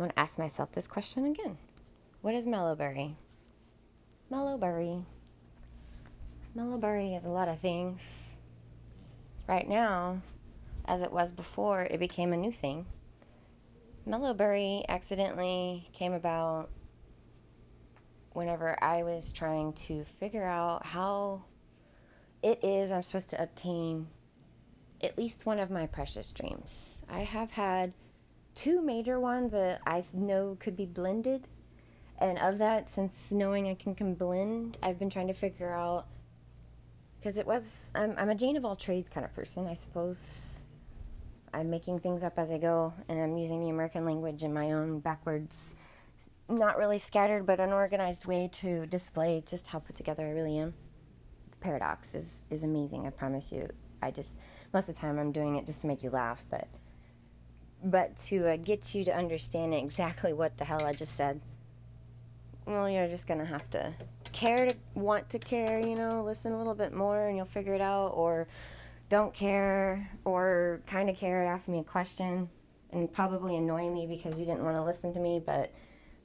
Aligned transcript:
I 0.00 0.02
want 0.04 0.16
to 0.16 0.20
ask 0.20 0.38
myself 0.38 0.72
this 0.72 0.88
question 0.88 1.26
again. 1.26 1.58
What 2.22 2.34
is 2.34 2.46
mellowberry? 2.46 3.16
Mellowberry. 4.32 5.04
Mellowberry 6.56 7.14
is 7.14 7.26
a 7.26 7.28
lot 7.28 7.48
of 7.48 7.58
things. 7.58 8.36
Right 9.46 9.68
now, 9.68 10.22
as 10.86 11.02
it 11.02 11.12
was 11.12 11.30
before, 11.30 11.82
it 11.82 12.00
became 12.00 12.32
a 12.32 12.38
new 12.38 12.50
thing. 12.50 12.86
Mellowberry 14.08 14.86
accidentally 14.88 15.90
came 15.92 16.14
about 16.14 16.70
whenever 18.32 18.82
I 18.82 19.02
was 19.02 19.34
trying 19.34 19.74
to 19.74 20.04
figure 20.04 20.46
out 20.46 20.86
how 20.86 21.44
it 22.42 22.64
is 22.64 22.90
I'm 22.90 23.02
supposed 23.02 23.28
to 23.30 23.42
obtain 23.42 24.06
at 25.02 25.18
least 25.18 25.44
one 25.44 25.58
of 25.58 25.70
my 25.70 25.86
precious 25.86 26.32
dreams. 26.32 26.96
I 27.06 27.20
have 27.20 27.50
had 27.50 27.92
two 28.60 28.82
major 28.82 29.18
ones 29.18 29.52
that 29.52 29.80
I 29.86 30.04
know 30.12 30.54
could 30.60 30.76
be 30.76 30.84
blended. 30.84 31.48
And 32.18 32.38
of 32.38 32.58
that, 32.58 32.90
since 32.90 33.32
knowing 33.32 33.66
I 33.66 33.74
can, 33.74 33.94
can 33.94 34.14
blend, 34.14 34.76
I've 34.82 34.98
been 34.98 35.08
trying 35.08 35.28
to 35.28 35.32
figure 35.32 35.72
out 35.72 36.06
because 37.18 37.38
it 37.38 37.46
was, 37.46 37.90
I'm, 37.94 38.14
I'm 38.18 38.28
a 38.28 38.34
Jane 38.34 38.58
of 38.58 38.66
all 38.66 38.76
trades 38.76 39.08
kind 39.08 39.24
of 39.24 39.34
person, 39.34 39.66
I 39.66 39.74
suppose. 39.74 40.64
I'm 41.54 41.70
making 41.70 42.00
things 42.00 42.22
up 42.22 42.38
as 42.38 42.50
I 42.50 42.58
go, 42.58 42.92
and 43.08 43.18
I'm 43.18 43.38
using 43.38 43.60
the 43.62 43.70
American 43.70 44.04
language 44.04 44.42
in 44.42 44.52
my 44.52 44.72
own 44.72 45.00
backwards, 45.00 45.74
not 46.48 46.76
really 46.76 46.98
scattered, 46.98 47.46
but 47.46 47.60
unorganized 47.60 48.26
way 48.26 48.48
to 48.52 48.86
display 48.86 49.42
just 49.46 49.68
how 49.68 49.78
put 49.78 49.96
together 49.96 50.26
I 50.26 50.30
really 50.30 50.58
am. 50.58 50.74
The 51.50 51.56
paradox 51.56 52.14
is, 52.14 52.42
is 52.50 52.62
amazing, 52.62 53.06
I 53.06 53.10
promise 53.10 53.52
you. 53.52 53.68
I 54.02 54.10
just, 54.10 54.38
most 54.72 54.88
of 54.88 54.94
the 54.94 55.00
time, 55.00 55.18
I'm 55.18 55.32
doing 55.32 55.56
it 55.56 55.66
just 55.66 55.80
to 55.80 55.86
make 55.86 56.02
you 56.02 56.10
laugh, 56.10 56.44
but 56.50 56.68
but 57.82 58.16
to 58.16 58.48
uh, 58.48 58.56
get 58.56 58.94
you 58.94 59.04
to 59.04 59.16
understand 59.16 59.74
exactly 59.74 60.32
what 60.32 60.56
the 60.58 60.64
hell 60.64 60.84
I 60.84 60.92
just 60.92 61.16
said, 61.16 61.40
well, 62.66 62.88
you're 62.88 63.08
just 63.08 63.26
gonna 63.26 63.44
have 63.44 63.68
to 63.70 63.92
care 64.32 64.66
to 64.66 64.74
want 64.94 65.28
to 65.30 65.38
care, 65.38 65.80
you 65.80 65.96
know, 65.96 66.22
listen 66.24 66.52
a 66.52 66.58
little 66.58 66.74
bit 66.74 66.92
more 66.92 67.28
and 67.28 67.36
you'll 67.36 67.46
figure 67.46 67.74
it 67.74 67.80
out, 67.80 68.08
or 68.08 68.46
don't 69.08 69.34
care, 69.34 70.10
or 70.24 70.80
kind 70.86 71.10
of 71.10 71.16
care 71.16 71.40
and 71.40 71.48
ask 71.48 71.68
me 71.68 71.80
a 71.80 71.84
question 71.84 72.48
and 72.92 73.12
probably 73.12 73.56
annoy 73.56 73.88
me 73.88 74.06
because 74.06 74.38
you 74.38 74.46
didn't 74.46 74.64
want 74.64 74.76
to 74.76 74.82
listen 74.82 75.12
to 75.14 75.20
me, 75.20 75.40
but 75.44 75.72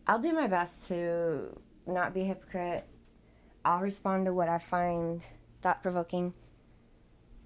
I'll 0.07 0.19
do 0.19 0.33
my 0.33 0.47
best 0.47 0.87
to 0.89 1.59
not 1.87 2.13
be 2.13 2.21
a 2.21 2.25
hypocrite. 2.25 2.85
I'll 3.63 3.81
respond 3.81 4.25
to 4.25 4.33
what 4.33 4.49
I 4.49 4.57
find 4.57 5.23
thought 5.61 5.81
provoking 5.81 6.33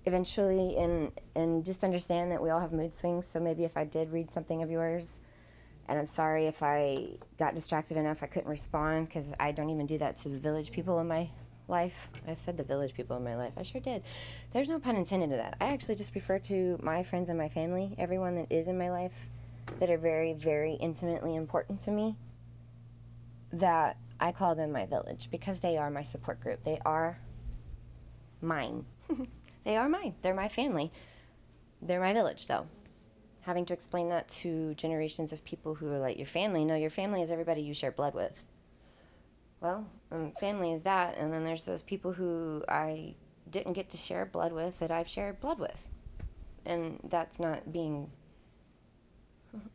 eventually 0.10 0.76
and 0.78 1.12
and 1.36 1.64
just 1.64 1.84
understand 1.84 2.32
that 2.32 2.42
we 2.42 2.50
all 2.50 2.60
have 2.60 2.74
mood 2.74 2.94
swings. 2.94 3.26
So 3.28 3.40
maybe 3.40 3.64
if 3.64 3.78
i 3.78 3.86
did 3.86 4.12
read 4.12 4.30
something 4.30 4.62
of 4.62 4.70
yours 4.70 5.20
and 5.88 5.98
i'm 5.98 6.08
sorry 6.08 6.46
if 6.48 6.62
i 6.62 7.08
got 7.38 7.56
distracted 7.56 7.98
enough 7.98 8.22
i 8.22 8.28
couldn't 8.28 8.50
respond 8.50 9.08
because 9.08 9.34
i 9.40 9.52
don't 9.52 9.70
even 9.70 9.86
do 9.86 9.98
that 9.98 10.16
to 10.18 10.30
the 10.30 10.38
village 10.38 10.72
people 10.72 11.00
in 11.00 11.08
my 11.08 11.30
life. 11.70 12.10
I 12.28 12.34
said 12.34 12.58
the 12.58 12.64
village 12.64 12.94
people 12.96 13.16
in 13.16 13.24
my 13.24 13.36
life. 13.36 13.54
I 13.56 13.62
sure 13.62 13.80
did. 13.80 14.02
There's 14.52 14.70
no 14.70 14.80
pun 14.80 14.96
intended 14.96 15.30
to 15.30 15.36
that. 15.38 15.56
I 15.62 15.68
actually 15.68 15.96
just 15.96 16.16
refer 16.16 16.40
to 16.40 16.80
my 16.82 17.04
friends 17.04 17.30
and 17.30 17.38
my 17.38 17.50
family 17.50 17.96
everyone 17.98 18.36
that 18.36 18.48
is 18.50 18.68
in 18.68 18.78
my 18.78 18.90
life 18.90 19.30
that 19.80 19.90
are 19.90 19.98
very 19.98 20.34
very 20.34 20.74
intimately 20.74 21.36
important 21.36 21.80
to 21.82 21.92
me 21.92 22.16
that 23.54 23.98
i 24.20 24.32
call 24.32 24.56
them 24.56 24.72
my 24.72 24.86
village 24.86 25.30
because 25.32 25.60
they 25.60 25.78
are 25.78 25.90
my 25.92 26.02
support 26.02 26.42
group. 26.42 26.64
They 26.64 26.80
are 26.86 27.20
mine 28.42 28.86
They 29.64 29.78
are 29.78 29.90
mine. 29.90 30.16
They're 30.22 30.34
my 30.34 30.50
family. 30.50 30.92
They're 31.82 32.00
my 32.00 32.14
village, 32.14 32.48
though. 32.48 32.68
Having 33.42 33.66
to 33.68 33.74
explain 33.74 34.10
that 34.10 34.28
to 34.30 34.74
generations 34.76 35.32
of 35.32 35.44
people 35.44 35.76
who 35.76 35.92
are 35.92 36.00
like, 36.00 36.18
your 36.18 36.28
family? 36.28 36.66
No, 36.66 36.76
your 36.76 36.90
family 36.90 37.22
is 37.22 37.32
everybody 37.32 37.62
you 37.62 37.74
share 37.74 37.92
blood 37.92 38.14
with. 38.14 38.46
Well, 39.62 39.88
um, 40.12 40.32
family 40.40 40.72
is 40.74 40.84
that, 40.84 41.18
and 41.18 41.34
then 41.34 41.44
there's 41.44 41.66
those 41.66 41.82
people 41.82 42.14
who 42.14 42.64
I 42.70 43.16
didn't 43.50 43.74
get 43.74 43.90
to 43.90 43.98
share 43.98 44.26
blood 44.26 44.54
with 44.54 44.80
that 44.80 44.92
I've 44.92 45.08
shared 45.08 45.40
blood 45.40 45.60
with. 45.60 45.90
And 46.66 47.00
that's 47.04 47.40
not 47.40 47.72
being 47.72 48.12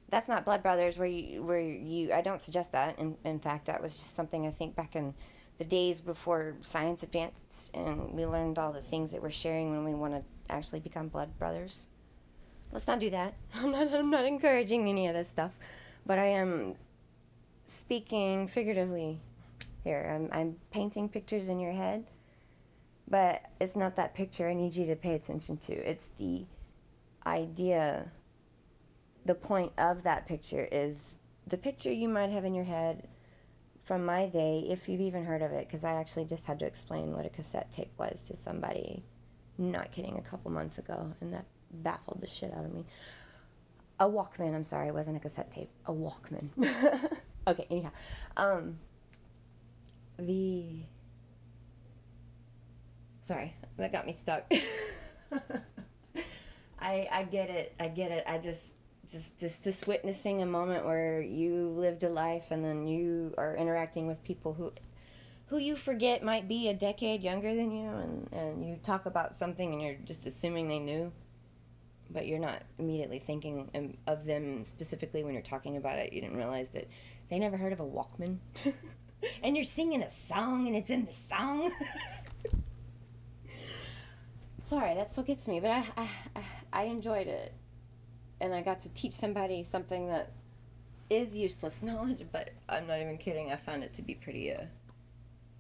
that's 0.09 0.29
not 0.29 0.45
blood 0.45 0.63
brothers 0.63 0.97
where 0.97 1.09
you 1.09 1.43
where 1.43 1.61
you 1.61 2.13
I 2.13 2.21
don't 2.21 2.41
suggest 2.41 2.73
that. 2.73 2.99
In 2.99 3.17
in 3.25 3.41
fact, 3.41 3.67
that 3.67 3.83
was 3.83 3.97
just 3.97 4.15
something 4.15 4.47
I 4.47 4.51
think 4.51 4.77
back 4.77 4.95
in 4.95 5.15
the 5.59 5.65
days 5.65 6.01
before 6.01 6.57
science 6.63 7.03
advanced 7.03 7.71
and 7.75 8.13
we 8.13 8.27
learned 8.27 8.59
all 8.59 8.73
the 8.73 8.81
things 8.81 9.13
that 9.13 9.23
we're 9.23 9.31
sharing 9.31 9.71
when 9.71 9.85
we 9.85 9.95
want 9.95 10.15
to 10.15 10.23
actually 10.53 10.81
become 10.81 11.09
blood 11.09 11.39
brothers. 11.39 11.87
Let's 12.73 12.87
not 12.87 12.99
do 12.99 13.11
that. 13.11 13.35
I'm 13.55 13.71
not, 13.71 13.93
I'm 13.95 14.11
not 14.11 14.25
encouraging 14.25 14.89
any 14.89 15.07
of 15.07 15.15
this 15.15 15.29
stuff, 15.29 15.53
but 16.05 16.19
I 16.19 16.27
am 16.27 16.75
speaking 17.67 18.49
figuratively 18.49 19.21
here. 19.85 20.13
I'm, 20.15 20.29
I'm 20.39 20.57
painting 20.71 21.09
pictures 21.09 21.49
in 21.49 21.61
your 21.61 21.73
head, 21.73 22.05
but 23.09 23.43
it's 23.61 23.77
not 23.77 23.97
that 23.97 24.15
picture 24.15 24.49
I 24.49 24.55
need 24.55 24.75
you 24.75 24.87
to 24.87 24.97
pay 24.97 25.15
attention 25.15 25.57
to. 25.59 25.73
It's 25.73 26.09
the 26.19 26.47
idea, 27.27 28.11
the 29.25 29.35
point 29.35 29.73
of 29.79 30.03
that 30.03 30.27
picture 30.27 30.69
is 30.73 31.17
the 31.47 31.59
picture 31.59 31.93
you 31.93 32.09
might 32.09 32.31
have 32.31 32.45
in 32.45 32.55
your 32.55 32.65
head 32.65 33.07
from 33.85 34.05
my 34.07 34.27
day, 34.27 34.65
if 34.67 34.89
you've 34.89 35.03
even 35.03 35.25
heard 35.27 35.43
of 35.43 35.53
it, 35.53 35.69
because 35.69 35.85
I 35.85 35.93
actually 35.93 36.25
just 36.25 36.47
had 36.47 36.59
to 36.61 36.67
explain 36.67 37.13
what 37.13 37.27
a 37.27 37.29
cassette 37.29 37.71
tape 37.71 37.93
was 37.99 38.23
to 38.25 38.37
somebody, 38.37 39.05
not 39.59 39.93
kidding, 39.93 40.17
a 40.17 40.23
couple 40.23 40.51
months 40.51 40.79
ago, 40.79 41.13
and 41.21 41.35
that 41.35 41.45
baffled 41.71 42.23
the 42.23 42.27
shit 42.27 42.53
out 42.55 42.65
of 42.65 42.73
me. 42.73 42.87
A 44.01 44.07
Walkman, 44.09 44.55
I'm 44.55 44.65
sorry, 44.65 44.89
it 44.89 44.95
wasn't 44.95 45.19
a 45.19 45.21
cassette 45.21 45.53
tape, 45.53 45.69
a 45.85 45.93
Walkman. 45.93 46.49
okay, 47.47 47.67
anyhow. 47.71 47.91
Um, 48.39 48.79
the. 50.19 50.65
Sorry, 53.21 53.55
that 53.77 53.93
got 53.93 54.07
me 54.07 54.15
stuck. 54.15 54.51
I, 56.81 57.09
I 57.13 57.25
get 57.25 57.51
it, 57.51 57.75
I 57.79 57.89
get 57.89 58.11
it. 58.11 58.25
I 58.27 58.39
just 58.39 58.65
just, 59.11 59.39
just 59.39 59.65
just 59.65 59.87
witnessing 59.87 60.43
a 60.43 60.47
moment 60.47 60.85
where 60.85 61.21
you 61.21 61.69
lived 61.77 62.05
a 62.05 62.09
life 62.09 62.51
and 62.51 62.65
then 62.65 62.87
you 62.87 63.35
are 63.39 63.57
interacting 63.57 64.07
with 64.07 64.23
people 64.25 64.55
who 64.55 64.73
who 65.47 65.59
you 65.59 65.77
forget 65.77 66.23
might 66.23 66.49
be 66.49 66.69
a 66.69 66.75
decade 66.75 67.23
younger 67.23 67.55
than 67.55 67.71
you 67.71 67.89
and, 67.89 68.33
and 68.33 68.67
you 68.67 68.77
talk 68.83 69.07
about 69.07 69.37
something 69.37 69.73
and 69.73 69.83
you're 69.83 69.97
just 70.05 70.27
assuming 70.27 70.69
they 70.69 70.79
knew 70.79 71.13
but 72.11 72.27
you're 72.27 72.39
not 72.39 72.63
immediately 72.79 73.19
thinking 73.19 73.97
of 74.07 74.25
them 74.25 74.65
specifically 74.65 75.25
when 75.25 75.35
you're 75.35 75.43
talking 75.43 75.77
about 75.77 75.99
it. 75.99 76.13
You 76.13 76.21
didn't 76.21 76.37
realize 76.37 76.71
that 76.71 76.89
they 77.29 77.39
never 77.39 77.57
heard 77.57 77.73
of 77.73 77.81
a 77.81 77.87
walkman. 77.87 78.39
And 79.43 79.57
you're 79.57 79.65
singing 79.65 80.03
a 80.03 80.11
song 80.11 80.67
and 80.67 80.77
it's 80.77 80.91
in 80.91 81.07
the 81.07 81.13
song. 81.15 81.73
Sorry 84.67 84.95
that 84.95 85.11
still 85.11 85.25
gets 85.25 85.49
me 85.49 85.61
but 85.61 85.71
I, 85.71 85.85
I 85.97 86.43
i 86.73 86.83
enjoyed 86.85 87.27
it 87.27 87.55
and 88.41 88.55
I 88.55 88.63
got 88.63 88.81
to 88.83 88.89
teach 88.91 89.13
somebody 89.13 89.63
something 89.63 90.09
that 90.09 90.33
is 91.11 91.37
useless 91.37 91.83
knowledge, 91.83 92.27
but 92.33 92.51
I'm 92.69 92.87
not 92.87 93.01
even 93.01 93.19
kidding. 93.19 93.53
I 93.53 93.57
found 93.57 93.85
it 93.85 93.95
to 93.95 94.03
be 94.03 94.15
pretty. 94.15 94.53
Uh, 94.53 94.65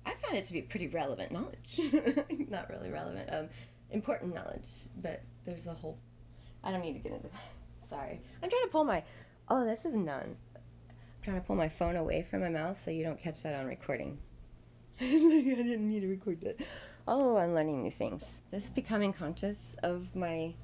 I 0.06 0.14
found 0.14 0.36
it 0.36 0.44
to 0.46 0.52
be 0.52 0.62
pretty 0.62 0.88
relevant 0.88 1.32
knowledge. 1.32 1.80
not 2.48 2.68
really 2.68 2.90
relevant, 2.90 3.28
um, 3.32 3.48
important 3.90 4.34
knowledge. 4.34 4.68
But 5.00 5.22
there's 5.44 5.66
a 5.66 5.74
whole. 5.74 5.98
I 6.62 6.70
don't 6.70 6.82
need 6.82 6.94
to 6.94 6.98
get 6.98 7.12
into 7.12 7.28
that. 7.28 7.40
Sorry, 7.88 8.20
I'm 8.42 8.50
trying 8.50 8.62
to 8.64 8.68
pull 8.70 8.84
my. 8.84 9.02
Oh, 9.48 9.64
this 9.64 9.84
is 9.84 9.94
none. 9.94 10.36
I'm 10.54 11.22
trying 11.22 11.40
to 11.40 11.46
pull 11.46 11.56
my 11.56 11.68
phone 11.68 11.96
away 11.96 12.22
from 12.22 12.40
my 12.40 12.48
mouth 12.48 12.80
so 12.80 12.90
you 12.90 13.04
don't 13.04 13.20
catch 13.20 13.42
that 13.42 13.58
on 13.58 13.66
recording. 13.66 14.18
I 15.00 15.04
didn't 15.04 15.88
need 15.88 16.00
to 16.00 16.08
record 16.08 16.40
that. 16.42 16.60
Oh, 17.06 17.36
I'm 17.36 17.52
learning 17.52 17.82
new 17.82 17.90
things. 17.90 18.40
This 18.50 18.70
becoming 18.70 19.12
conscious 19.12 19.76
of 19.82 20.14
my 20.14 20.54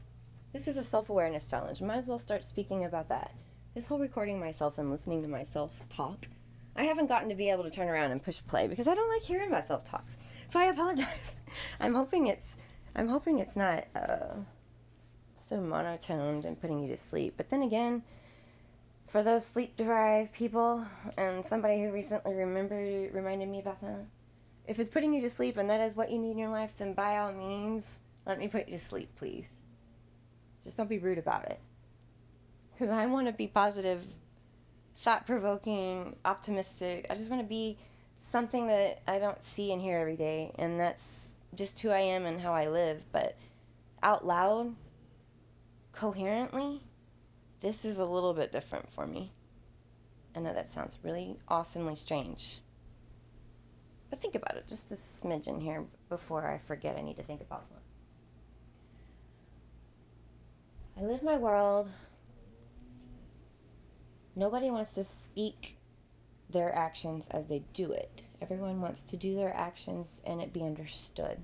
this 0.52 0.66
is 0.66 0.76
a 0.76 0.84
self 0.84 1.10
awareness 1.10 1.46
challenge. 1.46 1.80
Might 1.80 1.98
as 1.98 2.08
well 2.08 2.18
start 2.18 2.44
speaking 2.44 2.84
about 2.84 3.08
that. 3.08 3.32
This 3.74 3.86
whole 3.86 4.00
recording 4.00 4.40
myself 4.40 4.78
and 4.78 4.90
listening 4.90 5.22
to 5.22 5.28
myself 5.28 5.84
talk, 5.88 6.26
I 6.74 6.84
haven't 6.84 7.06
gotten 7.06 7.28
to 7.28 7.36
be 7.36 7.50
able 7.50 7.62
to 7.64 7.70
turn 7.70 7.88
around 7.88 8.10
and 8.10 8.22
push 8.22 8.40
play 8.46 8.66
because 8.66 8.88
I 8.88 8.94
don't 8.94 9.08
like 9.08 9.22
hearing 9.22 9.50
myself 9.50 9.84
talk. 9.84 10.04
So 10.48 10.58
I 10.58 10.64
apologize. 10.64 11.36
I'm 11.80 11.94
hoping 11.94 12.26
it's 12.26 12.56
I'm 12.96 13.08
hoping 13.08 13.38
it's 13.38 13.54
not 13.54 13.84
uh, 13.94 14.34
so 15.48 15.60
monotoned 15.60 16.44
and 16.44 16.60
putting 16.60 16.80
you 16.82 16.88
to 16.88 16.96
sleep. 16.96 17.34
But 17.36 17.50
then 17.50 17.62
again, 17.62 18.02
for 19.06 19.22
those 19.22 19.46
sleep 19.46 19.76
deprived 19.76 20.32
people 20.32 20.84
and 21.16 21.46
somebody 21.46 21.80
who 21.80 21.92
recently 21.92 22.34
remembered 22.34 23.14
reminded 23.14 23.48
me 23.48 23.60
about 23.60 23.80
that, 23.82 24.06
if 24.66 24.80
it's 24.80 24.90
putting 24.90 25.14
you 25.14 25.22
to 25.22 25.30
sleep 25.30 25.56
and 25.56 25.70
that 25.70 25.80
is 25.80 25.94
what 25.94 26.10
you 26.10 26.18
need 26.18 26.32
in 26.32 26.38
your 26.38 26.48
life, 26.48 26.72
then 26.76 26.92
by 26.92 27.18
all 27.18 27.32
means, 27.32 27.84
let 28.26 28.38
me 28.38 28.48
put 28.48 28.68
you 28.68 28.78
to 28.78 28.84
sleep, 28.84 29.10
please. 29.16 29.46
Just 30.62 30.76
don't 30.76 30.88
be 30.88 30.98
rude 30.98 31.18
about 31.18 31.46
it. 31.46 31.60
Because 32.72 32.90
I 32.90 33.06
want 33.06 33.26
to 33.26 33.32
be 33.32 33.46
positive, 33.46 34.04
thought 35.02 35.26
provoking, 35.26 36.16
optimistic. 36.24 37.06
I 37.10 37.14
just 37.14 37.30
want 37.30 37.42
to 37.42 37.48
be 37.48 37.78
something 38.18 38.66
that 38.68 39.02
I 39.06 39.18
don't 39.18 39.42
see 39.42 39.72
and 39.72 39.80
hear 39.80 39.98
every 39.98 40.16
day. 40.16 40.52
And 40.58 40.78
that's 40.78 41.30
just 41.54 41.78
who 41.80 41.90
I 41.90 42.00
am 42.00 42.26
and 42.26 42.40
how 42.40 42.52
I 42.52 42.68
live. 42.68 43.04
But 43.12 43.36
out 44.02 44.26
loud, 44.26 44.74
coherently, 45.92 46.82
this 47.60 47.84
is 47.84 47.98
a 47.98 48.04
little 48.04 48.32
bit 48.32 48.52
different 48.52 48.88
for 48.90 49.06
me. 49.06 49.32
I 50.34 50.40
know 50.40 50.54
that 50.54 50.72
sounds 50.72 50.98
really 51.02 51.36
awesomely 51.48 51.94
strange. 51.94 52.60
But 54.08 54.20
think 54.20 54.34
about 54.34 54.56
it 54.56 54.66
just 54.68 54.90
a 54.90 54.94
smidgen 54.94 55.62
here 55.62 55.84
before 56.08 56.46
I 56.46 56.58
forget 56.58 56.96
I 56.96 57.02
need 57.02 57.16
to 57.16 57.22
think 57.22 57.40
about 57.40 57.70
one. 57.70 57.79
I 61.00 61.04
live 61.04 61.22
my 61.22 61.38
world. 61.38 61.88
Nobody 64.36 64.70
wants 64.70 64.94
to 64.94 65.04
speak 65.04 65.78
their 66.50 66.74
actions 66.74 67.26
as 67.28 67.46
they 67.46 67.62
do 67.72 67.92
it. 67.92 68.22
Everyone 68.42 68.82
wants 68.82 69.04
to 69.06 69.16
do 69.16 69.34
their 69.34 69.54
actions 69.56 70.20
and 70.26 70.42
it 70.42 70.52
be 70.52 70.62
understood 70.62 71.38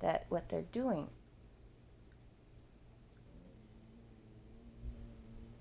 that 0.00 0.26
what 0.30 0.48
they're 0.48 0.62
doing. 0.72 1.08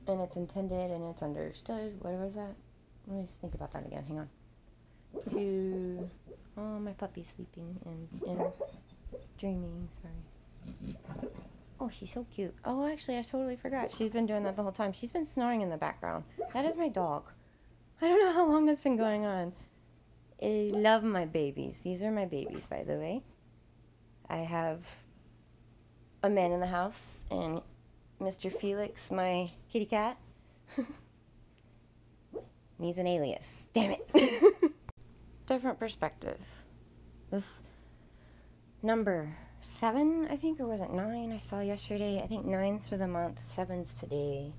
And 0.07 0.19
it's 0.21 0.35
intended 0.35 0.89
and 0.89 1.03
it's 1.03 1.21
understood. 1.21 1.97
What 1.99 2.13
was 2.13 2.33
that? 2.33 2.55
Let 3.05 3.17
me 3.17 3.21
just 3.23 3.39
think 3.39 3.53
about 3.53 3.71
that 3.73 3.85
again. 3.85 4.03
Hang 4.07 4.19
on. 4.19 4.29
To 5.29 6.09
oh 6.57 6.79
my 6.79 6.93
puppy's 6.93 7.27
sleeping 7.35 7.77
and, 7.85 8.07
and 8.27 8.51
dreaming, 9.37 9.89
sorry. 10.01 10.95
Oh, 11.79 11.89
she's 11.89 12.11
so 12.11 12.25
cute. 12.33 12.55
Oh, 12.65 12.87
actually, 12.87 13.17
I 13.17 13.21
totally 13.21 13.55
forgot. 13.55 13.91
She's 13.91 14.09
been 14.09 14.25
doing 14.25 14.43
that 14.43 14.55
the 14.55 14.63
whole 14.63 14.71
time. 14.71 14.93
She's 14.93 15.11
been 15.11 15.25
snoring 15.25 15.61
in 15.61 15.69
the 15.69 15.77
background. 15.77 16.23
That 16.53 16.65
is 16.65 16.75
my 16.75 16.89
dog. 16.89 17.25
I 18.01 18.07
don't 18.07 18.19
know 18.19 18.33
how 18.33 18.47
long 18.47 18.65
that's 18.65 18.81
been 18.81 18.97
going 18.97 19.25
on. 19.25 19.53
I 20.41 20.69
love 20.73 21.03
my 21.03 21.25
babies. 21.25 21.81
These 21.83 22.01
are 22.01 22.11
my 22.11 22.25
babies, 22.25 22.63
by 22.69 22.83
the 22.83 22.95
way. 22.95 23.23
I 24.29 24.37
have 24.37 24.85
a 26.23 26.29
man 26.29 26.51
in 26.51 26.59
the 26.59 26.67
house 26.67 27.23
and 27.31 27.61
Mr. 28.19 28.51
Felix, 28.51 29.11
my 29.11 29.51
kitty 29.71 29.85
cat. 29.85 30.17
Needs 32.79 32.97
an 32.97 33.07
alias. 33.07 33.67
Damn 33.73 33.91
it. 33.91 34.09
Different 35.45 35.79
perspective. 35.79 36.39
This 37.31 37.63
number 38.83 39.37
seven, 39.67 40.27
I 40.31 40.37
think, 40.37 40.59
or 40.59 40.65
was 40.65 40.81
it 40.81 40.91
nine? 40.91 41.31
I 41.31 41.37
saw 41.37 41.59
yesterday. 41.59 42.21
I 42.23 42.27
think 42.27 42.45
nine's 42.45 42.87
for 42.87 42.97
the 42.97 43.07
month, 43.07 43.39
seven's 43.45 43.93
today. 43.93 44.53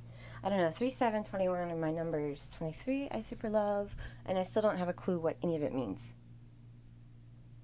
I 0.45 0.49
don't 0.51 0.59
know. 0.59 0.71
Three, 0.71 0.91
seven, 0.91 1.25
21 1.25 1.71
are 1.71 1.77
my 1.77 1.91
numbers. 1.91 2.55
23, 2.57 3.09
I 3.11 3.23
super 3.23 3.49
love, 3.49 3.97
and 4.27 4.39
I 4.39 4.45
still 4.45 4.63
don't 4.63 4.77
have 4.77 4.89
a 4.89 4.93
clue 4.93 5.19
what 5.19 5.37
any 5.43 5.57
of 5.57 5.63
it 5.63 5.75
means. 5.75 6.15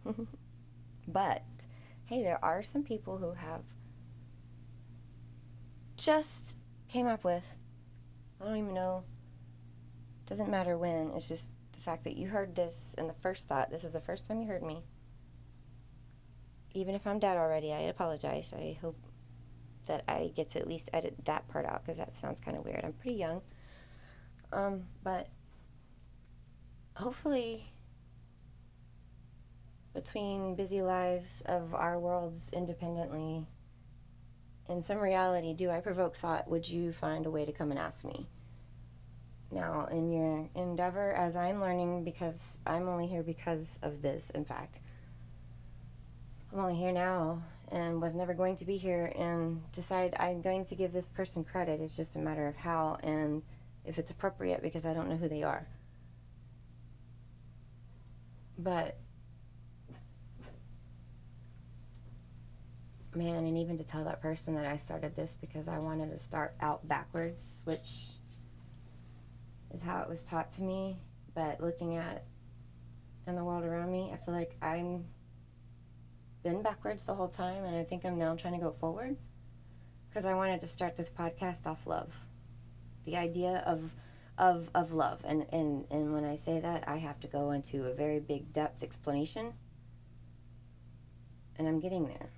but 1.09 1.43
hey, 2.07 2.23
there 2.23 2.43
are 2.43 2.63
some 2.63 2.83
people 2.83 3.19
who 3.19 3.33
have 3.33 3.63
just 5.97 6.57
came 6.89 7.07
up 7.07 7.25
with, 7.25 7.57
I 8.41 8.47
don't 8.47 8.57
even 8.57 8.75
know, 8.75 9.05
doesn't 10.27 10.51
matter 10.51 10.77
when, 10.77 11.13
it's 11.15 11.29
just 11.29 11.51
the 11.73 11.81
fact 11.81 12.05
that 12.05 12.17
you 12.17 12.29
heard 12.29 12.57
this 12.57 12.95
and 12.99 13.09
the 13.09 13.15
first 13.15 13.47
thought, 13.47 13.71
this 13.71 13.85
is 13.85 13.93
the 13.93 14.01
first 14.01 14.27
time 14.27 14.41
you 14.41 14.49
heard 14.49 14.63
me. 14.63 14.83
Even 16.75 16.95
if 16.95 17.07
I'm 17.07 17.19
dead 17.19 17.37
already, 17.37 17.73
I 17.73 17.81
apologize. 17.83 18.53
I 18.55 18.77
hope 18.81 18.97
that 19.87 20.05
I 20.09 20.33
get 20.35 20.49
to 20.51 20.59
at 20.59 20.67
least 20.67 20.91
edit 20.93 21.15
that 21.25 21.49
part 21.49 21.67
out 21.67 21.83
because 21.85 21.99
that 21.99 22.13
sounds 22.13 22.41
kind 22.41 22.57
of 22.57 22.65
weird. 22.65 22.85
I'm 22.85 22.93
pretty 22.93 23.17
young. 23.17 23.43
Um, 24.53 24.85
but 25.03 25.29
hopefully 26.97 27.65
between 29.95 30.55
busy 30.55 30.83
lives 30.83 31.43
of 31.47 31.75
our 31.75 31.99
worlds 31.99 32.51
independently 32.53 33.47
in 34.69 34.83
some 34.83 34.99
reality 34.99 35.55
do 35.55 35.71
i 35.71 35.81
provoke 35.81 36.17
thought 36.17 36.49
would 36.49 36.69
you 36.69 36.93
find 36.93 37.27
a 37.27 37.31
way 37.31 37.45
to 37.45 37.53
come 37.53 37.71
and 37.71 37.79
ask 37.79 38.05
me 38.05 38.29
now 39.51 39.87
in 39.91 40.11
your 40.11 40.49
endeavor 40.55 41.13
as 41.13 41.37
i'm 41.37 41.61
learning 41.61 42.05
because 42.05 42.59
i'm 42.67 42.89
only 42.89 43.07
here 43.07 43.23
because 43.23 43.79
of 43.83 44.03
this 44.03 44.31
in 44.31 44.45
fact 44.45 44.81
i'm 46.55 46.61
only 46.61 46.75
here 46.75 46.93
now 46.93 47.43
and 47.73 48.01
was 48.01 48.15
never 48.15 48.33
going 48.33 48.57
to 48.57 48.65
be 48.65 48.77
here 48.77 49.13
and 49.17 49.61
decide 49.73 50.15
i'm 50.19 50.41
going 50.41 50.65
to 50.65 50.75
give 50.75 50.93
this 50.93 51.11
person 51.11 51.45
credit 51.45 51.81
it's 51.81 51.97
just 51.97 52.17
a 52.17 52.19
matter 52.19 52.47
of 52.47 52.57
how 52.57 52.97
and 53.03 53.43
if 53.85 53.99
it's 53.99 54.11
appropriate 54.11 54.63
because 54.63 54.87
i 54.87 54.95
don't 54.95 55.09
know 55.09 55.17
who 55.17 55.29
they 55.29 55.43
are 55.43 55.67
but 58.57 58.97
man, 63.17 63.45
and 63.45 63.59
even 63.59 63.79
to 63.79 63.85
tell 63.85 64.05
that 64.05 64.21
person 64.21 64.55
that 64.55 64.67
I 64.67 64.77
started 64.77 65.15
this 65.17 65.37
because 65.41 65.69
I 65.69 65.79
wanted 65.79 66.11
to 66.11 66.19
start 66.19 66.55
out 66.61 66.87
backwards, 66.89 67.59
which 67.65 68.09
is 69.73 69.83
how 69.83 70.03
it 70.03 70.09
was 70.09 70.25
taught 70.25 70.51
to 70.53 70.63
me. 70.63 70.99
But 71.35 71.61
looking 71.61 71.97
at 71.97 72.25
and 73.27 73.37
the 73.37 73.45
world 73.45 73.65
around 73.65 73.91
me, 73.91 74.11
I 74.13 74.17
feel 74.17 74.35
like 74.35 74.57
I'm 74.61 75.05
been 76.45 76.63
backwards 76.63 77.05
the 77.05 77.15
whole 77.15 77.29
time, 77.29 77.65
and 77.65 77.75
I 77.75 77.83
think 77.83 78.05
I'm 78.05 78.19
now 78.19 78.37
trying 78.37 78.55
to 78.55 78.61
go 78.61 78.71
forward 78.71 79.17
because 80.09 80.27
I 80.27 80.35
wanted 80.35 80.61
to 80.61 80.69
start 80.69 80.97
this 80.97 81.11
podcast 81.11 81.67
off 81.67 81.87
love, 81.87 82.13
the 83.05 83.17
idea 83.17 83.65
of 83.67 83.93
of 84.37 84.69
of 84.75 84.93
love, 84.93 85.23
and 85.25 85.47
and 85.51 85.87
and 85.91 86.13
when 86.13 86.25
I 86.25 86.37
say 86.37 86.61
that, 86.61 86.85
I 86.87 86.99
have 86.99 87.19
to 87.21 87.27
go 87.27 87.51
into 87.51 87.87
a 87.87 87.95
very 87.95 88.21
big 88.21 88.53
depth 88.53 88.83
explanation, 88.83 89.55
and 91.57 91.67
I'm 91.67 91.81
getting 91.81 92.07
there. 92.07 92.31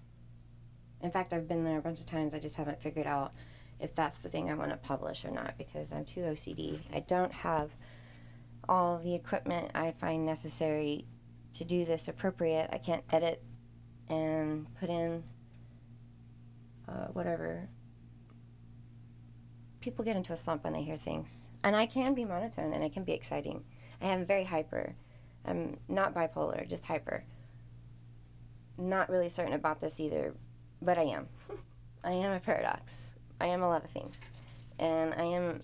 In 1.02 1.10
fact, 1.10 1.32
I've 1.32 1.48
been 1.48 1.64
there 1.64 1.78
a 1.78 1.82
bunch 1.82 2.00
of 2.00 2.06
times. 2.06 2.32
I 2.32 2.38
just 2.38 2.56
haven't 2.56 2.80
figured 2.80 3.06
out 3.06 3.32
if 3.80 3.94
that's 3.94 4.18
the 4.18 4.28
thing 4.28 4.50
I 4.50 4.54
want 4.54 4.70
to 4.70 4.76
publish 4.76 5.24
or 5.24 5.30
not 5.30 5.58
because 5.58 5.92
I'm 5.92 6.04
too 6.04 6.20
OCD. 6.20 6.80
I 6.94 7.00
don't 7.00 7.32
have 7.32 7.72
all 8.68 8.98
the 8.98 9.14
equipment 9.14 9.72
I 9.74 9.90
find 9.90 10.24
necessary 10.24 11.04
to 11.54 11.64
do 11.64 11.84
this 11.84 12.08
appropriate. 12.08 12.70
I 12.72 12.78
can't 12.78 13.04
edit 13.12 13.42
and 14.08 14.66
put 14.78 14.88
in 14.88 15.22
uh, 16.88 17.06
whatever. 17.12 17.68
People 19.80 20.04
get 20.04 20.16
into 20.16 20.32
a 20.32 20.36
slump 20.36 20.64
when 20.64 20.72
they 20.72 20.82
hear 20.82 20.96
things. 20.96 21.46
And 21.62 21.76
I 21.76 21.86
can 21.86 22.14
be 22.14 22.24
monotone 22.24 22.72
and 22.72 22.82
it 22.82 22.92
can 22.92 23.04
be 23.04 23.12
exciting. 23.12 23.64
I 24.00 24.06
am 24.06 24.26
very 24.26 24.44
hyper. 24.44 24.94
I'm 25.44 25.78
not 25.88 26.14
bipolar, 26.14 26.68
just 26.68 26.84
hyper. 26.84 27.24
Not 28.78 29.08
really 29.08 29.28
certain 29.28 29.54
about 29.54 29.80
this 29.80 30.00
either, 30.00 30.34
but 30.82 30.98
I 30.98 31.04
am. 31.04 31.28
I 32.04 32.12
am 32.12 32.32
a 32.32 32.40
paradox. 32.40 32.94
I 33.40 33.46
am 33.46 33.62
a 33.62 33.68
lot 33.68 33.84
of 33.84 33.90
things. 33.90 34.18
And 34.78 35.14
I 35.14 35.24
am 35.24 35.60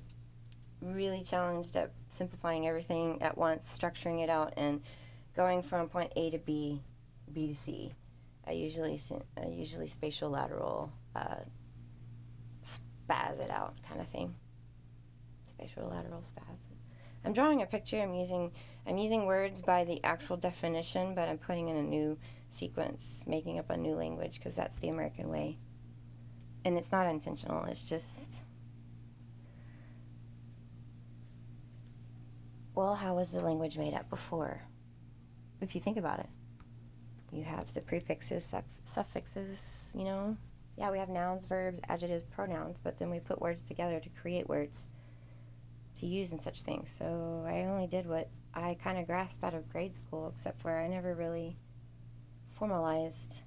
really 0.81 1.23
challenged 1.23 1.77
at 1.77 1.93
simplifying 2.09 2.67
everything 2.67 3.21
at 3.23 3.37
once, 3.37 3.79
structuring 3.79 4.22
it 4.22 4.31
out, 4.31 4.55
and 4.56 4.82
going 5.37 5.63
from 5.63 5.89
point 5.89 6.13
A 6.17 6.31
to 6.31 6.39
B, 6.39 6.81
B 7.32 7.49
to 7.49 7.55
C. 7.55 7.93
I 8.46 8.53
usually, 8.53 9.01
I 9.37 9.46
usually 9.49 9.87
spatial 9.87 10.31
lateral, 10.31 10.93
uh, 11.15 11.37
spaz 12.65 13.39
it 13.39 13.51
out 13.51 13.77
kind 13.89 14.01
of 14.01 14.08
thing. 14.08 14.34
Spatial 15.46 15.89
lateral 15.89 16.22
spaz. 16.22 16.67
I'm 17.25 17.32
drawing 17.32 17.63
a 17.63 17.67
picture. 17.67 18.01
I'm 18.01 18.15
using 18.15 18.51
I'm 18.87 18.99
using 18.99 19.27
words 19.27 19.61
by 19.61 19.84
the 19.84 20.03
actual 20.03 20.37
definition, 20.37 21.15
but 21.15 21.29
I'm 21.29 21.39
putting 21.39 21.69
in 21.69 21.77
a 21.77 21.82
new 21.82 22.19
sequence, 22.51 23.25
making 23.29 23.58
up 23.58 23.70
a 23.70 23.77
new 23.77 23.94
language 23.94 24.39
because 24.39 24.56
that's 24.56 24.79
the 24.79 24.89
American 24.89 25.29
way. 25.29 25.58
And 26.65 26.77
it's 26.77 26.91
not 26.91 27.06
intentional, 27.06 27.65
it's 27.65 27.89
just. 27.89 28.44
Well, 32.75 32.94
how 32.94 33.17
was 33.17 33.31
the 33.31 33.41
language 33.41 33.77
made 33.77 33.94
up 33.94 34.08
before? 34.08 34.63
If 35.61 35.75
you 35.75 35.81
think 35.81 35.99
about 35.99 36.20
it, 36.20 36.29
you 37.32 37.44
have 37.44 37.72
the 37.72 37.81
prefixes, 37.81 38.55
suffixes, 38.84 39.58
you 39.94 40.05
know? 40.05 40.36
Yeah, 40.77 40.91
we 40.91 40.98
have 40.98 41.08
nouns, 41.08 41.44
verbs, 41.46 41.81
adjectives, 41.89 42.24
pronouns, 42.24 42.79
but 42.82 42.98
then 42.98 43.10
we 43.10 43.20
put 43.20 43.41
words 43.41 43.62
together 43.62 44.01
to 44.01 44.08
create 44.10 44.48
words 44.48 44.89
to 45.96 46.06
use 46.06 46.32
in 46.32 46.41
such 46.41 46.62
things. 46.62 46.91
So 46.91 47.44
I 47.46 47.65
only 47.65 47.86
did 47.86 48.06
what 48.06 48.29
I 48.55 48.77
kind 48.82 48.98
of 48.98 49.06
grasped 49.06 49.44
out 49.44 49.55
of 49.55 49.69
grade 49.69 49.94
school, 49.94 50.29
except 50.29 50.60
for 50.60 50.79
I 50.79 50.89
never 50.89 51.15
really 51.15 51.56
formalized, 52.51 53.43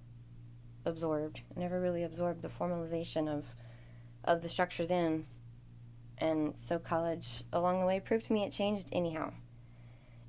absorbed. 0.83 1.41
I 1.55 1.59
never 1.59 1.79
really 1.79 2.03
absorbed 2.03 2.41
the 2.41 2.47
formalization 2.47 3.27
of, 3.27 3.45
of 4.23 4.41
the 4.41 4.49
structure 4.49 4.85
then. 4.85 5.25
And 6.17 6.57
so 6.57 6.79
college 6.79 7.43
along 7.51 7.81
the 7.81 7.85
way 7.85 7.99
proved 7.99 8.25
to 8.25 8.33
me 8.33 8.43
it 8.45 8.51
changed 8.51 8.89
anyhow. 8.91 9.33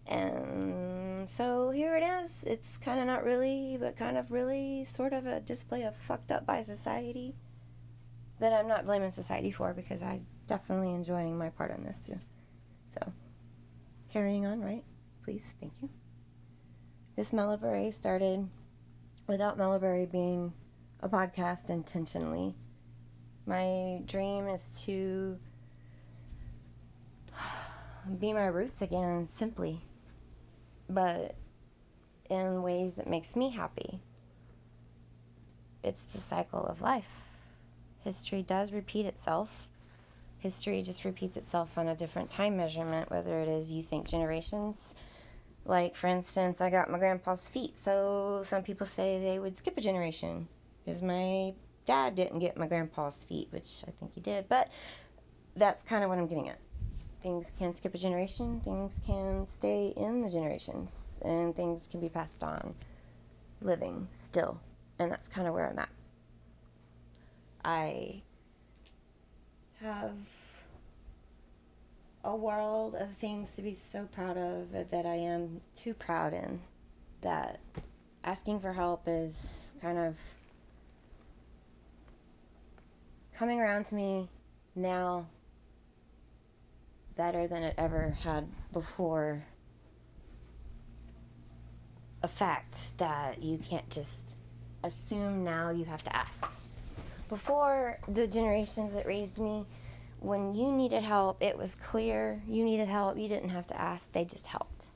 And 0.06 0.95
so 1.26 1.70
here 1.70 1.96
it 1.96 2.02
is. 2.02 2.44
It's 2.44 2.76
kind 2.78 3.00
of 3.00 3.06
not 3.06 3.24
really, 3.24 3.76
but 3.80 3.96
kind 3.96 4.16
of 4.16 4.30
really 4.30 4.84
sort 4.84 5.12
of 5.12 5.26
a 5.26 5.40
display 5.40 5.82
of 5.82 5.94
fucked 5.96 6.30
up 6.30 6.46
by 6.46 6.62
society 6.62 7.34
that 8.38 8.52
I'm 8.52 8.68
not 8.68 8.86
blaming 8.86 9.10
society 9.10 9.50
for 9.50 9.72
because 9.72 10.02
I'm 10.02 10.26
definitely 10.46 10.92
enjoying 10.92 11.38
my 11.38 11.50
part 11.50 11.70
in 11.70 11.84
this 11.84 12.06
too. 12.06 12.18
So, 12.88 13.12
carrying 14.12 14.46
on, 14.46 14.60
right? 14.60 14.84
Please, 15.24 15.54
thank 15.60 15.72
you. 15.82 15.88
This 17.16 17.32
Mellowberry 17.32 17.92
started 17.92 18.48
without 19.26 19.58
Mellowberry 19.58 20.10
being 20.10 20.52
a 21.00 21.08
podcast 21.08 21.70
intentionally. 21.70 22.54
My 23.46 24.02
dream 24.06 24.48
is 24.48 24.82
to 24.84 25.38
be 28.20 28.32
my 28.32 28.46
roots 28.46 28.82
again 28.82 29.26
simply 29.28 29.82
but 30.88 31.34
in 32.28 32.62
ways 32.62 32.96
that 32.96 33.08
makes 33.08 33.36
me 33.36 33.50
happy. 33.50 34.00
It's 35.82 36.04
the 36.04 36.18
cycle 36.18 36.64
of 36.64 36.80
life. 36.80 37.28
History 38.02 38.42
does 38.42 38.72
repeat 38.72 39.06
itself. 39.06 39.68
History 40.38 40.82
just 40.82 41.04
repeats 41.04 41.36
itself 41.36 41.78
on 41.78 41.88
a 41.88 41.94
different 41.94 42.30
time 42.30 42.56
measurement 42.56 43.10
whether 43.10 43.40
it 43.40 43.48
is 43.48 43.72
you 43.72 43.82
think 43.82 44.08
generations. 44.08 44.94
Like 45.64 45.96
for 45.96 46.06
instance 46.06 46.60
i 46.60 46.70
got 46.70 46.90
my 46.90 46.98
grandpa's 46.98 47.48
feet 47.48 47.76
so 47.76 48.42
some 48.44 48.62
people 48.62 48.86
say 48.86 49.18
they 49.18 49.40
would 49.40 49.56
skip 49.56 49.76
a 49.76 49.80
generation 49.80 50.46
because 50.84 51.02
my 51.02 51.54
dad 51.86 52.14
didn't 52.14 52.38
get 52.38 52.56
my 52.56 52.68
grandpa's 52.68 53.24
feet 53.24 53.48
which 53.50 53.82
i 53.88 53.90
think 53.90 54.12
he 54.14 54.20
did 54.20 54.48
but 54.48 54.70
that's 55.56 55.82
kind 55.82 56.04
of 56.04 56.10
what 56.10 56.18
i'm 56.18 56.28
getting 56.28 56.48
at 56.48 56.58
things 57.26 57.50
can 57.58 57.74
skip 57.74 57.92
a 57.92 57.98
generation, 57.98 58.60
things 58.60 59.00
can 59.04 59.44
stay 59.46 59.92
in 59.96 60.22
the 60.22 60.30
generations, 60.30 61.20
and 61.24 61.56
things 61.56 61.88
can 61.88 61.98
be 61.98 62.08
passed 62.08 62.44
on 62.44 62.72
living 63.60 64.06
still. 64.12 64.60
And 65.00 65.10
that's 65.10 65.26
kind 65.26 65.48
of 65.48 65.52
where 65.52 65.68
I'm 65.68 65.76
at. 65.76 65.88
I 67.64 68.22
have 69.80 70.12
a 72.22 72.36
world 72.36 72.94
of 72.94 73.10
things 73.16 73.50
to 73.54 73.62
be 73.62 73.74
so 73.74 74.04
proud 74.12 74.36
of 74.36 74.72
uh, 74.72 74.84
that 74.92 75.04
I 75.04 75.16
am 75.16 75.62
too 75.76 75.94
proud 75.94 76.32
in. 76.32 76.60
That 77.22 77.58
asking 78.22 78.60
for 78.60 78.72
help 78.72 79.02
is 79.08 79.74
kind 79.82 79.98
of 79.98 80.16
coming 83.34 83.58
around 83.58 83.86
to 83.86 83.96
me 83.96 84.28
now 84.76 85.26
better 87.16 87.46
than 87.46 87.62
it 87.62 87.74
ever 87.78 88.16
had 88.22 88.46
before 88.72 89.44
a 92.22 92.28
fact 92.28 92.98
that 92.98 93.42
you 93.42 93.58
can't 93.58 93.88
just 93.90 94.36
assume 94.84 95.44
now 95.44 95.70
you 95.70 95.84
have 95.84 96.02
to 96.04 96.14
ask. 96.14 96.50
Before 97.28 97.98
the 98.06 98.26
generations 98.26 98.94
that 98.94 99.06
raised 99.06 99.38
me, 99.38 99.64
when 100.20 100.54
you 100.54 100.70
needed 100.70 101.02
help, 101.02 101.42
it 101.42 101.58
was 101.58 101.74
clear 101.74 102.42
you 102.48 102.64
needed 102.64 102.88
help. 102.88 103.18
You 103.18 103.28
didn't 103.28 103.50
have 103.50 103.66
to 103.68 103.80
ask, 103.80 104.12
they 104.12 104.24
just 104.24 104.46
helped. 104.46 104.86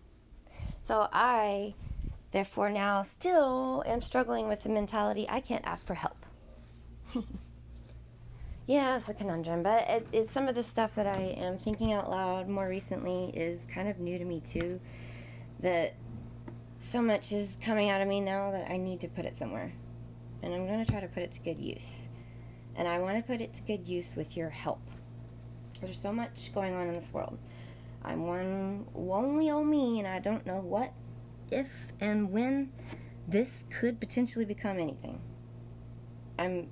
So 0.80 1.08
I, 1.12 1.74
therefore, 2.30 2.70
now 2.70 3.02
still 3.02 3.82
am 3.86 4.00
struggling 4.00 4.48
with 4.48 4.62
the 4.62 4.68
mentality 4.70 5.26
I 5.28 5.40
can't 5.40 5.66
ask 5.66 5.84
for 5.86 5.94
help. 5.94 6.26
Yeah, 8.70 8.98
it's 8.98 9.08
a 9.08 9.14
conundrum, 9.14 9.64
but 9.64 9.88
it, 9.88 10.06
it's 10.12 10.30
some 10.30 10.46
of 10.46 10.54
the 10.54 10.62
stuff 10.62 10.94
that 10.94 11.04
I 11.04 11.34
am 11.38 11.58
thinking 11.58 11.92
out 11.92 12.08
loud 12.08 12.48
more 12.48 12.68
recently 12.68 13.32
is 13.34 13.66
kind 13.68 13.88
of 13.88 13.98
new 13.98 14.16
to 14.16 14.24
me 14.24 14.38
too. 14.38 14.78
That 15.58 15.96
so 16.78 17.02
much 17.02 17.32
is 17.32 17.56
coming 17.60 17.90
out 17.90 18.00
of 18.00 18.06
me 18.06 18.20
now 18.20 18.52
that 18.52 18.70
I 18.70 18.76
need 18.76 19.00
to 19.00 19.08
put 19.08 19.24
it 19.24 19.34
somewhere, 19.34 19.72
and 20.44 20.54
I'm 20.54 20.68
going 20.68 20.84
to 20.84 20.88
try 20.88 21.00
to 21.00 21.08
put 21.08 21.24
it 21.24 21.32
to 21.32 21.40
good 21.40 21.58
use. 21.58 22.06
And 22.76 22.86
I 22.86 23.00
want 23.00 23.16
to 23.16 23.24
put 23.24 23.40
it 23.40 23.52
to 23.54 23.62
good 23.62 23.88
use 23.88 24.14
with 24.14 24.36
your 24.36 24.50
help. 24.50 24.82
There's 25.80 25.98
so 25.98 26.12
much 26.12 26.54
going 26.54 26.76
on 26.76 26.86
in 26.86 26.94
this 26.94 27.12
world. 27.12 27.38
I'm 28.04 28.28
one 28.28 28.86
lonely 28.94 29.50
old 29.50 29.66
me, 29.66 29.98
and 29.98 30.06
I 30.06 30.20
don't 30.20 30.46
know 30.46 30.60
what, 30.60 30.92
if, 31.50 31.88
and 31.98 32.30
when 32.30 32.70
this 33.26 33.64
could 33.68 33.98
potentially 33.98 34.44
become 34.44 34.78
anything. 34.78 35.20
I'm 36.38 36.68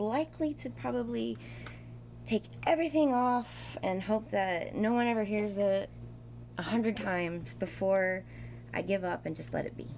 likely 0.00 0.54
to 0.54 0.70
probably 0.70 1.36
take 2.24 2.44
everything 2.66 3.12
off 3.12 3.76
and 3.82 4.02
hope 4.02 4.30
that 4.30 4.74
no 4.74 4.92
one 4.92 5.06
ever 5.06 5.24
hears 5.24 5.58
it 5.58 5.90
a 6.58 6.62
hundred 6.62 6.96
times 6.96 7.54
before 7.54 8.24
I 8.72 8.82
give 8.82 9.04
up 9.04 9.26
and 9.26 9.36
just 9.36 9.52
let 9.52 9.66
it 9.66 9.76
be. 9.76 9.88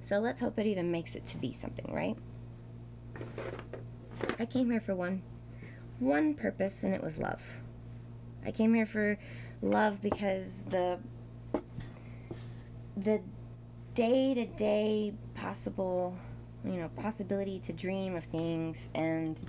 So 0.00 0.18
let's 0.18 0.40
hope 0.40 0.58
it 0.58 0.66
even 0.66 0.90
makes 0.90 1.14
it 1.14 1.26
to 1.26 1.38
be 1.38 1.52
something, 1.52 1.92
right? 1.92 2.16
I 4.38 4.46
came 4.46 4.70
here 4.70 4.80
for 4.80 4.94
one 4.94 5.22
one 6.00 6.34
purpose 6.34 6.82
and 6.82 6.92
it 6.92 7.02
was 7.02 7.18
love. 7.18 7.42
I 8.44 8.50
came 8.50 8.74
here 8.74 8.86
for 8.86 9.18
love 9.62 10.02
because 10.02 10.62
the 10.68 10.98
the 12.96 13.20
day-to-day 13.94 15.14
possible 15.34 16.16
you 16.64 16.80
know, 16.80 16.88
possibility 16.96 17.58
to 17.60 17.72
dream 17.72 18.16
of 18.16 18.24
things 18.24 18.88
and 18.94 19.40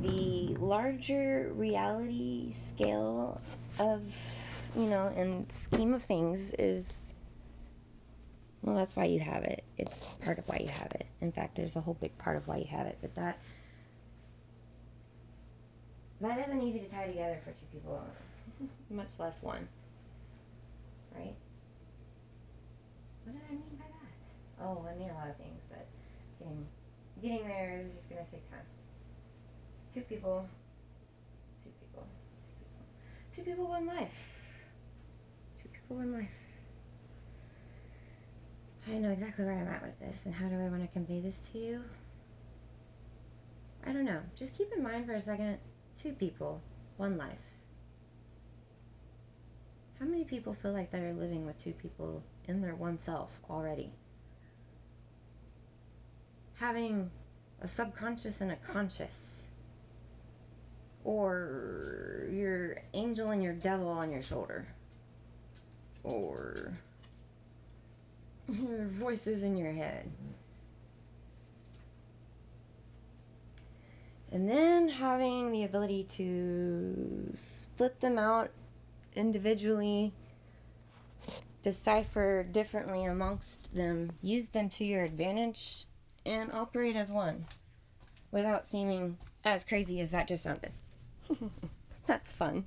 the 0.00 0.56
larger 0.58 1.52
reality 1.54 2.52
scale 2.52 3.40
of, 3.78 4.02
you 4.76 4.84
know, 4.84 5.12
and 5.16 5.50
scheme 5.52 5.94
of 5.94 6.02
things 6.02 6.52
is, 6.58 7.12
well, 8.62 8.76
that's 8.76 8.96
why 8.96 9.04
you 9.04 9.20
have 9.20 9.44
it. 9.44 9.62
It's 9.76 10.14
part 10.14 10.38
of 10.38 10.48
why 10.48 10.58
you 10.60 10.68
have 10.68 10.92
it. 10.92 11.06
In 11.20 11.32
fact, 11.32 11.54
there's 11.56 11.76
a 11.76 11.80
whole 11.80 11.94
big 11.94 12.16
part 12.18 12.36
of 12.36 12.48
why 12.48 12.56
you 12.56 12.66
have 12.66 12.86
it, 12.86 12.98
but 13.00 13.14
that, 13.14 13.38
that 16.20 16.38
isn't 16.48 16.62
easy 16.62 16.80
to 16.80 16.90
tie 16.90 17.06
together 17.06 17.38
for 17.44 17.50
two 17.50 17.66
people, 17.72 18.02
much 18.90 19.18
less 19.18 19.42
one. 19.42 19.68
Right? 21.14 21.34
What 23.24 23.34
did 23.34 23.42
I 23.48 23.52
mean 23.52 23.78
by 23.78 23.84
that? 23.86 24.64
Oh, 24.66 24.86
I 24.90 24.98
mean 24.98 25.10
a 25.10 25.14
lot 25.14 25.28
of 25.28 25.36
things, 25.36 25.53
but 26.44 27.22
getting 27.22 27.46
there 27.48 27.82
is 27.84 27.94
just 27.94 28.10
gonna 28.10 28.24
take 28.24 28.48
time. 28.50 28.60
Two 29.92 30.02
people, 30.02 30.48
two 31.62 31.70
people, 31.80 32.06
two 32.48 32.54
people, 32.60 32.86
two 33.34 33.42
people, 33.42 33.66
one 33.68 33.86
life. 33.86 34.40
Two 35.60 35.68
people, 35.68 35.96
one 35.96 36.12
life. 36.12 36.36
I 38.86 38.98
know 38.98 39.10
exactly 39.10 39.44
where 39.44 39.54
I'm 39.54 39.68
at 39.68 39.82
with 39.82 39.98
this, 39.98 40.26
and 40.26 40.34
how 40.34 40.48
do 40.48 40.56
I 40.56 40.68
want 40.68 40.82
to 40.82 40.88
convey 40.88 41.20
this 41.20 41.48
to 41.52 41.58
you? 41.58 41.84
I 43.86 43.92
don't 43.92 44.04
know. 44.04 44.20
Just 44.34 44.58
keep 44.58 44.72
in 44.76 44.82
mind 44.82 45.06
for 45.06 45.14
a 45.14 45.20
second 45.20 45.58
two 46.00 46.12
people, 46.12 46.60
one 46.96 47.16
life. 47.16 47.42
How 49.98 50.06
many 50.06 50.24
people 50.24 50.52
feel 50.52 50.72
like 50.72 50.90
they're 50.90 51.14
living 51.14 51.46
with 51.46 51.62
two 51.62 51.72
people 51.72 52.22
in 52.46 52.60
their 52.60 52.74
one 52.74 52.98
self 52.98 53.38
already? 53.48 53.92
Having 56.56 57.10
a 57.60 57.68
subconscious 57.68 58.40
and 58.40 58.52
a 58.52 58.56
conscious. 58.56 59.48
Or 61.04 62.28
your 62.30 62.78
angel 62.94 63.30
and 63.30 63.42
your 63.42 63.52
devil 63.52 63.88
on 63.88 64.10
your 64.10 64.22
shoulder. 64.22 64.66
Or 66.02 66.72
your 68.48 68.86
voices 68.86 69.42
in 69.42 69.56
your 69.56 69.72
head. 69.72 70.10
And 74.30 74.48
then 74.48 74.88
having 74.88 75.52
the 75.52 75.64
ability 75.64 76.04
to 76.04 77.30
split 77.34 78.00
them 78.00 78.18
out 78.18 78.50
individually 79.14 80.12
decipher 81.62 82.42
differently 82.42 83.04
amongst 83.04 83.74
them 83.74 84.10
use 84.22 84.48
them 84.48 84.68
to 84.68 84.84
your 84.84 85.02
advantage 85.02 85.86
and 86.26 86.52
operate 86.52 86.96
as 86.96 87.10
one 87.10 87.46
without 88.30 88.66
seeming 88.66 89.18
as 89.44 89.64
crazy 89.64 90.00
as 90.00 90.10
that 90.10 90.28
just 90.28 90.42
sounded. 90.42 90.72
That's 92.06 92.32
fun. 92.32 92.64